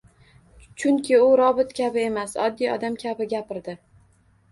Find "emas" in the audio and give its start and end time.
2.05-2.33